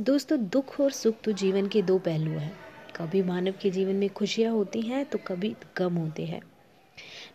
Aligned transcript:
दोस्तों, 0.00 0.48
दुख 0.48 0.80
और 0.80 0.90
सुख 0.90 1.14
तो 1.24 1.32
जीवन 1.32 1.66
के 1.66 1.82
दो 1.82 1.98
पहलू 1.98 2.30
हैं। 2.30 2.52
कभी 2.96 3.22
मानव 3.22 3.54
के 3.62 3.70
जीवन 3.70 3.96
में 3.96 4.08
खुशियाँ 4.08 4.52
होती 4.52 4.80
हैं 4.80 5.04
तो 5.04 5.18
कभी 5.18 5.54
गम 5.76 5.94
होते 5.94 6.24
हैं। 6.24 6.40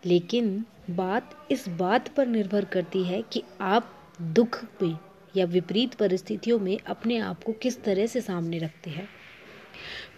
लेकिन 0.05 0.65
बात 0.89 1.47
इस 1.51 1.69
बात 1.69 2.15
पर 2.15 2.27
निर्भर 2.27 2.65
करती 2.65 3.03
है 3.03 3.21
कि 3.21 3.43
आप 3.61 4.15
दुख 4.21 4.65
में 4.81 4.97
या 5.35 5.45
विपरीत 5.45 5.93
परिस्थितियों 5.93 6.59
में 6.59 6.79
अपने 6.87 7.17
आप 7.17 7.43
को 7.43 7.53
किस 7.53 7.83
तरह 7.83 8.05
से 8.05 8.21
सामने 8.21 8.57
रखते 8.57 8.89
हैं। 8.89 9.09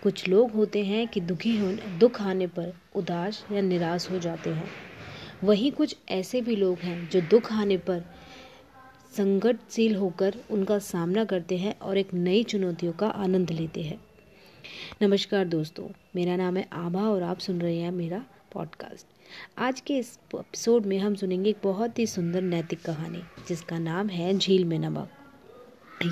कुछ 0.04 0.28
लोग 0.28 0.52
होते 0.52 0.86
हैं 0.86 1.08
कि 1.08 1.21
दुखी 1.21 1.58
होने, 1.58 2.00
दुख 2.00 2.21
आने 2.21 2.48
पर 2.48 2.73
उदास 2.96 3.46
या 3.52 3.62
निराश 3.62 4.12
हो 4.12 4.20
जाते 4.20 4.50
हैं। 4.50 4.71
वहीं 5.44 5.71
कुछ 5.71 5.96
ऐसे 6.10 6.42
भी 6.42 6.55
लोग 6.55 6.78
हैं 6.78 7.10
जो 7.10 7.21
दुख 7.21 7.54
आने 7.54 7.78
पर 7.78 8.04
संकटशील 9.18 9.96
होकर 9.96 10.36
उनका 10.52 10.80
सामना 10.80 11.25
करते 11.25 11.57
हैं 11.57 11.80
और 11.80 11.98
एक 11.98 12.14
नई 12.14 12.44
चुनौतियों 12.44 12.94
का 12.94 13.07
आनंद 13.07 13.52
लेते 13.52 13.81
हैं। 13.81 14.02
नमस्कार 15.02 15.45
दोस्तों, 15.45 15.88
मेरा 16.16 16.35
नाम 16.35 16.58
है 16.58 16.68
आभा 16.73 17.02
और 17.02 17.23
आप 17.23 17.40
सुन 17.40 17.62
रहे 17.62 17.77
हैं 17.77 17.91
मेरा 17.91 18.26
पॉडकास्ट 18.54 19.05
आज 19.58 19.82
के 19.82 19.98
इस 19.98 20.20
एपिसोड 20.35 20.85
में 20.85 20.99
हम 20.99 21.16
सुनेंगे 21.16 21.49
एक 21.49 21.58
बहुत 21.63 21.99
ही 21.99 22.08
सुंदर 22.08 22.41
नैतिक 22.41 22.82
कहानी, 22.82 23.21
जिसका 23.48 23.80
नाम 23.80 24.09
है 24.09 24.38
झील 24.38 24.66
में 24.66 24.80
नमक। 24.80 25.09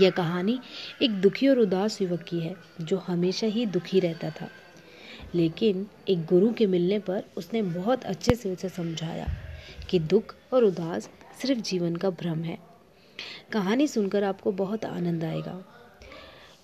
यह 0.01 0.09
कहानी 0.09 0.59
एक 1.01 1.11
दुखी 1.11 1.47
और 1.47 1.59
उदास 1.59 2.01
युवक 2.01 2.21
की 2.21 2.39
है, 2.39 2.55
जो 2.81 2.97
हमेशा 2.97 3.47
ही 3.47 3.65
दुखी 3.65 3.99
रहता 3.99 4.29
था। 4.29 4.49
लेकिन 5.35 5.87
एक 6.09 6.25
गुरु 6.25 6.53
के 6.53 6.67
मिलने 6.67 6.99
पर 6.99 7.23
उसने 7.37 7.61
बहुत 7.61 8.03
अच्छे 8.03 8.35
से 8.35 8.53
उसे 8.53 8.69
समझाया 8.69 9.27
कि 9.89 9.99
दुख 9.99 10.35
और 10.53 10.63
उदास 10.63 11.09
सिर्फ़ 11.41 11.61
जीवन 11.61 11.95
का 11.95 12.09
भ्रम 12.09 12.43
है। 12.43 12.69
कहानी 13.51 13.87
सुनकर 13.87 14.23
आपको 14.23 14.51
बहुत 14.51 14.85
आनंद 14.85 15.23
आएगा। 15.23 15.65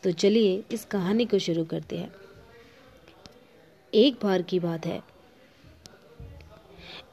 तो 0.04 0.12
चलिए 0.12 0.64
इस 0.72 0.86
कहानी 0.86 1.26
को 1.26 1.40
शुरू 1.40 1.66
करते 1.66 1.98
हैं। 1.98 2.14
एक 3.94 4.18
बार 4.24 4.42
की 4.42 4.60
बात 4.60 4.86
है। 4.86 5.02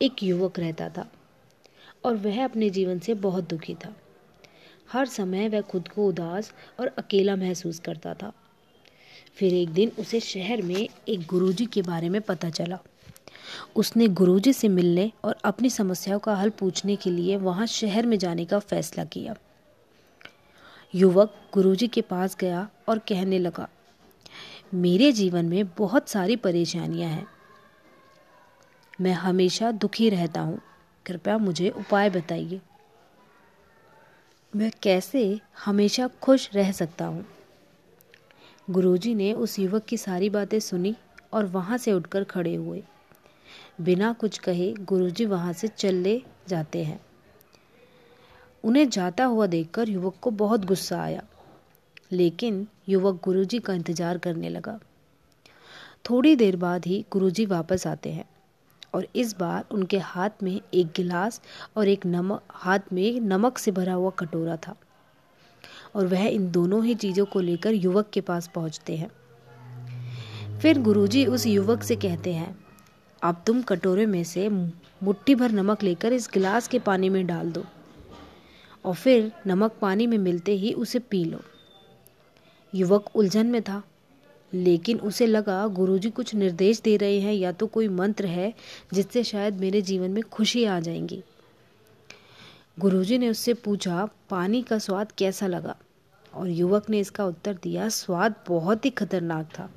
एक 0.03 0.23
युवक 0.23 0.59
रहता 0.59 0.89
था 0.89 1.13
और 2.05 2.17
वह 2.17 2.45
अपने 2.45 2.71
जीवन 2.71 2.99
से 2.99 3.15
बहुत 3.15 3.49
दुखी 3.49 3.75
था। 3.75 3.97
हर 4.93 5.07
समय 5.07 5.49
वह 5.49 5.61
खुद 5.61 5.89
को 5.89 6.09
उदास 6.09 6.53
और 6.81 6.87
अकेला 6.87 7.37
महसूस 7.37 7.79
करता 7.79 8.15
था। 8.15 8.33
फिर 9.35 9.55
एक 9.55 9.69
दिन 9.69 9.93
उसे 9.99 10.21
शहर 10.21 10.63
में 10.63 10.89
एक 11.09 11.27
गुरुजी 11.27 11.67
के 11.67 11.83
बारे 11.83 12.09
में 12.09 12.21
पता 12.21 12.51
चला। 12.51 12.79
उसने 13.77 14.09
गुरुजी 14.09 14.53
से 14.53 14.69
मिलने 14.69 15.11
और 15.25 15.37
अपनी 15.45 15.71
समस्याओं 15.71 16.19
का 16.19 16.35
हल 16.35 16.51
पूछने 16.51 16.97
के 16.97 17.11
लिए 17.11 17.37
वहाँ 17.37 17.67
शहर 17.67 18.07
में 18.07 18.19
जाने 18.19 18.45
का 18.45 18.59
फैसला 18.59 19.05
किया। 19.05 19.35
युवक 20.95 21.35
गुरुजी 21.55 21.89
के 21.89 22.01
पास 22.01 22.37
गया 22.41 22.69
और 22.89 22.99
कहने 22.99 23.39
लगा, 23.39 23.69
मेरे 24.75 25.13
जीवन 25.13 25.45
में 25.45 25.65
बहुत 25.69 26.09
सारी 26.09 26.37
परेशानियाँ 26.37 27.11
हैं। 27.11 27.27
मैं 29.01 29.13
हमेशा 29.13 29.71
दुखी 29.71 30.09
रहता 30.11 30.41
हूँ। 30.41 30.61
कृपया 31.07 31.39
मुझे 31.39 31.69
उपाय 31.69 32.11
बताइए। 32.11 32.61
मैं 34.57 34.71
कैसे 34.83 35.41
हमेशा 35.65 36.09
खुश 36.23 36.49
रह 36.55 36.73
सकता 36.73 37.05
हूँ? 37.05 37.25
गुरुजी 38.71 39.15
ने 39.15 39.33
उस 39.33 39.59
युवक 39.59 39.85
की 39.85 39.97
सारी 39.97 40.31
बातें 40.31 40.59
सुनी 40.61 40.95
और 41.33 41.47
वहाँ 41.47 41.79
से 41.79 41.93
उठकर 41.93 42.25
खड़े 42.25 42.55
हुए। 42.55 42.83
बिना 43.81 44.13
कुछ 44.13 44.39
कहे 44.39 44.73
गुरुजी 44.73 45.27
वहाँ 45.27 45.53
से 45.53 45.69
चले 45.69 46.23
जाते 46.49 46.85
हैं। 46.85 47.01
उन्हें 48.65 48.89
जाता 48.89 49.25
हुआ 49.25 49.47
देखकर 49.47 49.89
युवक 49.89 50.15
को 50.23 50.31
बहुत 50.31 50.65
गुस्सा 50.65 51.03
आया। 51.03 51.23
लेकिन 52.13 52.67
युवक 52.89 53.21
गुरुजी 53.25 53.59
का 53.59 53.75
इंतज़ार 53.75 54.19
करने 54.19 54.49
लगा। 54.49 54.79
थोड़ी 56.11 56.37
देर 56.37 56.57
बाद 56.57 56.87
ही 56.87 57.05
गुरुजी 57.11 57.47
वापस 57.47 57.87
आते 57.87 58.13
हैं 58.13 58.25
और 58.95 59.07
इस 59.17 59.37
बार 59.39 59.65
उनके 59.71 59.99
हाथ 59.99 60.43
में 60.43 60.61
एक 60.75 60.87
गिलास 60.97 61.41
और 61.77 61.89
एक 61.89 62.07
नमक, 62.07 62.43
हाथ 62.51 62.93
में 62.93 63.21
नमक 63.21 63.59
से 63.59 63.71
भरा 63.71 63.95
हुआ 63.95 64.11
कटोरा 64.11 64.57
था 64.57 64.75
और 65.97 66.07
वह 66.07 66.27
इन 66.27 66.51
दोनों 66.51 66.85
ही 66.85 66.95
चीज़ों 66.95 67.25
को 67.27 67.41
लेकर 67.41 67.75
युवक 67.75 68.11
के 68.11 68.21
पास 68.21 68.51
पहुँचते 68.55 68.97
हैं। 68.97 69.11
फिर 70.59 70.81
गुरुजी 70.83 71.25
उस 71.27 71.47
युवक 71.47 71.83
से 71.83 71.97
कहते 71.97 72.33
हैं 72.33 72.62
अब 73.23 73.43
तुम 73.47 73.63
कटोरे 73.63 74.07
में 74.07 74.25
से 74.25 74.49
मुट्ठी 74.49 75.35
भर 75.35 75.51
नमक 75.51 75.83
लेकर 75.83 76.13
इस 76.13 76.31
गिलास 76.35 76.69
के 76.69 76.79
पानी 76.79 77.09
में 77.09 77.27
डाल 77.27 77.53
दो 77.53 77.65
और 78.85 78.95
फिर 78.95 79.33
नमक 79.47 79.73
पानी 79.81 80.07
में 80.07 80.19
मिलते 80.19 80.53
ही 80.53 80.73
उसे 80.73 80.99
पी 80.99 81.25
लो। 81.25 81.41
युवक 82.75 83.17
उलझन 83.17 83.47
में 83.47 83.63
था, 83.63 83.83
लेकिन 84.55 85.01
उसे 85.01 85.27
लगा, 85.27 85.67
गुरुजी 85.67 86.11
कुछ 86.11 86.35
निर्देश 86.35 86.81
दे 86.81 86.97
रहे 86.97 87.21
हैं, 87.21 87.35
या 87.35 87.53
तो 87.53 87.67
कोई 87.67 87.89
मंत्र 87.89 88.27
है 88.27 88.55
जिससे 88.95 89.25
शायद 89.25 89.55
मेरे 89.55 89.83
जीवन 89.83 90.11
में 90.11 90.23
खुशी 90.23 90.65
आ 90.65 90.81
जाएँगी। 90.81 91.23
गुरुजी 92.79 93.19
ने 93.19 93.29
उससे 93.29 93.55
पूछा, 93.55 94.09
पानी 94.31 94.63
का 94.63 94.79
स्वाद 94.79 95.13
कैसा 95.13 95.47
लगा? 95.47 95.77
और 96.35 96.49
युवक 96.49 96.91
ने 96.91 97.01
इसका 97.01 97.27
उत्तर 97.27 97.59
दिया, 97.63 97.89
स्वाद 97.89 98.35
बहुत 98.49 98.85
ही 98.85 98.91
खतरनाक 98.91 99.47
था। 99.47 99.71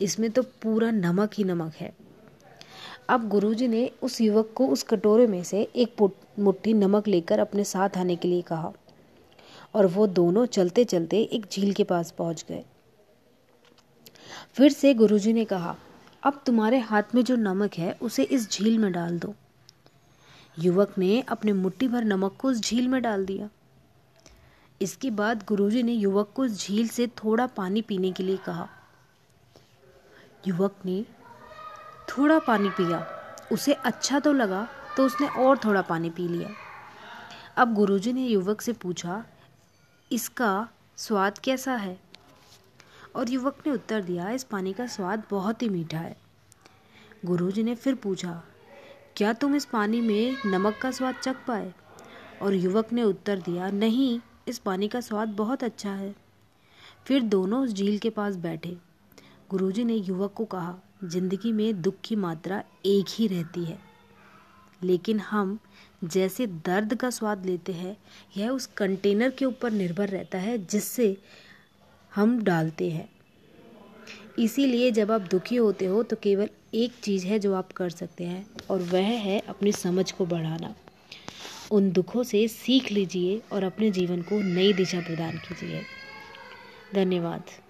इसमें 0.00 0.30
तो 0.30 0.42
पूरा 0.42 0.90
नमक 0.90 1.30
ही 1.34 1.44
नमक 1.44 1.74
है। 1.74 2.07
अब 3.08 3.28
गुरुजी 3.28 3.68
ने 3.68 3.90
उस 4.02 4.20
युवक 4.20 4.52
को 4.56 4.66
उस 4.66 4.82
कटोरे 4.82 5.26
में 5.26 5.42
से 5.44 5.62
एक 5.76 6.10
मुट्ठी 6.38 6.72
नमक 6.74 7.08
लेकर 7.08 7.38
अपने 7.38 7.64
साथ 7.64 7.96
आने 7.96 8.16
के 8.16 8.28
लिए 8.28 8.42
कहा 8.42 8.72
और 9.74 9.86
वो 9.86 10.06
दोनों 10.06 10.44
चलते 10.46 10.84
चलते 10.84 11.22
एक 11.22 11.46
झील 11.52 11.72
के 11.72 11.84
पास 11.84 12.10
पहुँच 12.10 12.44
गए। 12.48 12.64
फिर 14.52 14.72
से 14.72 14.94
गुरुजी 14.94 15.32
ने 15.32 15.44
कहा, 15.44 15.76
अब 16.22 16.42
तुम्हारे 16.46 16.78
हाथ 16.78 17.14
में 17.14 17.22
जो 17.24 17.36
नमक 17.36 17.74
है, 17.74 17.92
उसे 18.02 18.22
इस 18.22 18.50
झील 18.50 18.78
में 18.78 18.92
डाल 18.92 19.18
दो। 19.18 19.34
युवक 20.58 20.94
ने 20.98 21.20
अपने 21.20 21.52
मुट्ठी 21.52 21.88
भर 21.88 22.04
नमक 22.04 22.36
को 22.40 22.48
उस 22.48 22.60
झील 22.60 22.88
में 22.88 23.00
डाल 23.02 23.26
दिया। 23.26 23.48
इसके 24.80 25.10
बाद 25.10 25.44
गुरुजी 25.48 25.82
ने 25.82 25.92
युवक 25.92 26.32
को 26.34 26.42
उस 26.42 26.66
झील 26.66 26.88
से 26.88 27.06
थोड़ा 27.06 27.46
पानी 27.46 27.82
पीने 27.82 28.10
के 28.12 28.22
लिए 28.22 28.36
कहा। 28.36 28.68
युवक 30.46 30.74
ने 30.84 31.04
थोड़ा 32.18 32.38
पानी 32.38 32.70
पिया। 32.70 33.06
उसे 33.52 33.72
अच्छा 33.72 34.18
तो 34.20 34.32
लगा 34.32 34.66
तो 34.96 35.04
उसने 35.06 35.28
और 35.28 35.58
थोड़ा 35.58 35.82
पानी 35.82 36.10
पी 36.10 36.28
लिया। 36.28 36.48
अब 37.56 37.74
गुरुजी 37.74 38.12
ने 38.12 38.26
युवक 38.26 38.60
से 38.60 38.72
पूछा, 38.72 39.24
इसका 40.10 40.68
स्वाद 40.96 41.38
कैसा 41.38 41.74
है? 41.74 41.98
और 43.16 43.30
युवक 43.30 43.56
ने 43.66 43.72
उत्तर 43.72 44.02
दिया, 44.02 44.30
इस 44.30 44.44
पानी 44.44 44.72
का 44.72 44.86
स्वाद 44.86 45.22
बहुत 45.30 45.62
ही 45.62 45.68
मीठा 45.68 45.98
है। 45.98 46.16
गुरुजी 47.24 47.62
ने 47.62 47.74
फिर 47.74 47.94
पूछा, 47.94 48.42
क्या 49.16 49.32
तुम 49.32 49.54
इस 49.56 49.64
पानी 49.64 50.00
में 50.00 50.36
नमक 50.46 50.78
का 50.82 50.90
स्वाद 50.90 51.14
चख 51.14 51.36
पाए? 51.46 51.72
और 52.42 52.54
युवक 52.54 52.92
ने 52.92 53.02
उत्तर 53.02 53.38
दिया, 53.38 53.70
नहीं, 53.70 54.20
इस 54.48 54.58
पानी 54.58 54.88
का 54.88 55.00
स्वाद 55.00 55.28
बहुत 55.28 55.64
अच्छा 55.64 55.90
है। 55.90 56.14
फिर 57.04 57.22
दोनों 57.22 57.62
उस 57.64 57.72
झील 57.72 57.98
के 57.98 58.10
पास 58.10 58.36
बैठे। 58.36 58.76
गुरुजी 59.50 59.84
ने 59.84 59.94
युवक 59.94 60.32
को 60.32 60.44
कहा 60.44 60.74
ज़िंदगी 61.00 61.52
में 61.52 61.80
दुख 61.82 61.94
की 62.04 62.16
मात्रा 62.16 62.62
एक 62.86 63.06
ही 63.10 63.26
रहती 63.26 63.64
है। 63.64 63.78
लेकिन 64.82 65.20
हम 65.20 65.58
जैसे 66.04 66.46
दर्द 66.46 66.94
का 66.94 67.10
स्वाद 67.10 67.46
लेते 67.46 67.72
हैं, 67.72 67.96
यह 68.36 68.50
उस 68.50 68.66
कंटेनर 68.66 69.30
के 69.30 69.44
ऊपर 69.44 69.70
निर्भर 69.70 70.08
रहता 70.08 70.38
है 70.38 70.56
जिससे 70.66 71.16
हम 72.12 72.42
डालते 72.42 72.90
हैं। 72.90 73.08
इसीलिए 74.38 74.90
जब 74.90 75.10
आप 75.12 75.20
दुखी 75.20 75.56
होते 75.56 75.86
हो 75.86 76.02
तो 76.02 76.16
केवल 76.16 76.48
एक 76.74 76.92
चीज़ 77.02 77.26
है 77.26 77.38
जो 77.38 77.54
आप 77.54 77.72
कर 77.72 77.90
सकते 77.90 78.24
हैं, 78.24 78.46
और 78.70 78.82
वह 78.82 79.06
है 79.18 79.38
अपनी 79.40 79.72
समझ 79.72 80.10
को 80.12 80.26
बढ़ाना। 80.26 80.74
उन 81.70 81.90
दुखों 81.92 82.22
से 82.22 82.46
सीख 82.48 82.90
लीजिए 82.92 83.40
और 83.52 83.64
अपने 83.64 83.90
जीवन 83.90 84.22
को 84.22 84.40
नई 84.44 84.72
दिशा 84.72 85.00
प्रदान 85.00 85.38
कीजिए। 85.38 85.82
धन्यवाद। 86.94 87.42